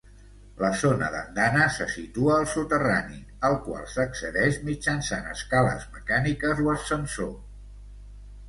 La 0.59 0.69
zona 0.83 1.09
d'andanes 1.15 1.75
se 1.81 1.85
situa 1.95 2.37
al 2.37 2.47
soterrani, 2.53 3.19
al 3.51 3.57
qual 3.67 3.85
s'accedeix 3.97 4.57
mitjançant 4.71 5.31
escales 5.35 5.87
mecàniques 5.99 6.65
o 6.67 6.73
ascensor. 6.75 7.35